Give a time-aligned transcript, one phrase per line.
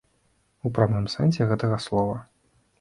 [0.69, 2.19] У прамым сэнсе гэтага слова.